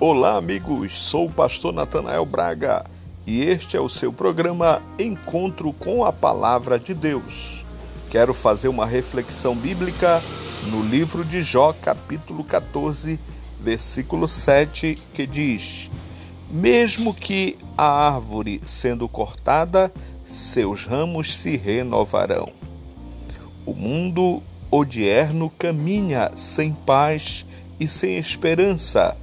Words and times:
Olá, 0.00 0.36
amigos. 0.36 0.98
Sou 0.98 1.26
o 1.26 1.32
pastor 1.32 1.72
Natanael 1.72 2.24
Braga 2.24 2.84
e 3.24 3.42
este 3.42 3.76
é 3.76 3.80
o 3.80 3.88
seu 3.88 4.12
programa 4.12 4.82
Encontro 4.98 5.72
com 5.72 6.04
a 6.04 6.12
Palavra 6.12 6.76
de 6.76 6.92
Deus. 6.92 7.64
Quero 8.10 8.34
fazer 8.34 8.66
uma 8.66 8.84
reflexão 8.84 9.54
bíblica 9.54 10.20
no 10.68 10.82
livro 10.82 11.24
de 11.24 11.42
Jó, 11.42 11.72
capítulo 11.72 12.42
14, 12.42 13.20
versículo 13.60 14.26
7, 14.26 14.98
que 15.14 15.24
diz: 15.24 15.88
Mesmo 16.50 17.14
que 17.14 17.56
a 17.78 18.08
árvore 18.08 18.60
sendo 18.64 19.08
cortada, 19.08 19.92
seus 20.24 20.84
ramos 20.84 21.32
se 21.32 21.56
renovarão. 21.56 22.48
O 23.64 23.72
mundo 23.72 24.42
odierno 24.68 25.48
caminha 25.50 26.32
sem 26.34 26.72
paz 26.72 27.46
e 27.78 27.86
sem 27.86 28.16
esperança 28.16 29.16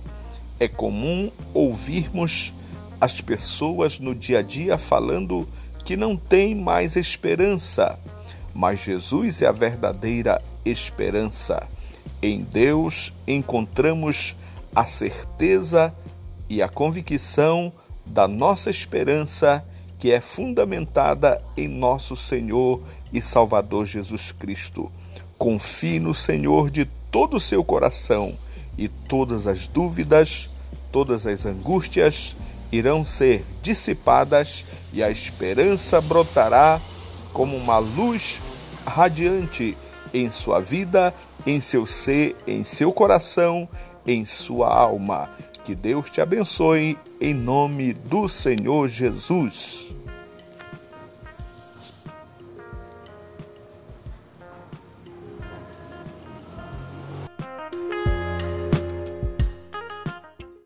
é 0.60 0.68
comum 0.68 1.32
ouvirmos 1.54 2.54
as 3.00 3.22
pessoas 3.22 4.00
no 4.00 4.14
dia 4.14 4.40
a 4.40 4.42
dia 4.42 4.78
falando 4.78 5.48
que 5.86 5.96
não 5.96 6.18
tem 6.18 6.54
mais 6.54 6.96
esperança, 6.96 7.98
mas 8.54 8.82
Jesus 8.82 9.42
é 9.42 9.48
a 9.48 9.52
verdadeira 9.52 10.42
esperança. 10.66 11.66
Em 12.22 12.42
Deus 12.42 13.14
encontramos 13.26 14.36
a 14.76 14.86
certeza 14.86 15.94
e 16.50 16.62
a 16.62 16.68
convicção 16.68 17.72
da 18.06 18.28
nossa 18.28 18.70
esperança, 18.70 19.64
que 19.98 20.12
é 20.12 20.20
fundamentada 20.20 21.42
em 21.56 21.68
nosso 21.68 22.16
Senhor 22.16 22.82
e 23.14 23.22
Salvador 23.22 23.86
Jesus 23.86 24.32
Cristo. 24.32 24.92
Confie 25.38 26.00
no 26.00 26.14
Senhor 26.14 26.70
de 26.70 26.86
todo 27.10 27.38
o 27.38 27.40
seu 27.40 27.64
coração 27.64 28.38
e 28.80 28.88
todas 28.88 29.46
as 29.46 29.68
dúvidas, 29.68 30.50
todas 30.90 31.28
as 31.28 31.46
angústias 31.46 32.38
irão 32.72 33.04
ser 33.04 33.46
dissipadas 33.62 34.66
e 34.94 35.04
a 35.04 35.12
esperança 35.12 36.00
brotará 36.00 36.80
como 37.34 37.58
uma 37.58 37.78
luz 37.78 38.42
radiante 38.88 39.78
em 40.14 40.32
sua 40.32 40.62
vida, 40.62 41.14
em 41.46 41.60
seu 41.60 41.86
ser, 41.86 42.38
em 42.48 42.64
seu 42.64 42.94
coração, 42.94 43.68
em 44.08 44.24
sua 44.24 44.74
alma. 44.74 45.30
Que 45.66 45.76
Deus 45.76 46.10
te 46.10 46.22
abençoe 46.22 46.98
em 47.20 47.34
nome 47.34 47.92
do 47.94 48.30
Senhor 48.30 48.88
Jesus. 48.88 49.94